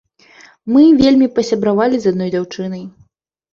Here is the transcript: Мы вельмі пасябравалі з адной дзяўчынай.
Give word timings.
Мы 0.75 0.85
вельмі 1.01 1.27
пасябравалі 1.37 1.95
з 2.07 2.17
адной 2.17 2.35
дзяўчынай. 2.35 2.85